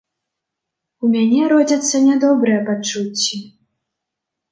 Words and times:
У 1.03 1.09
мяне 1.15 1.41
родзяцца 1.51 2.01
нядобрыя 2.07 2.63
пачуцці. 2.71 3.37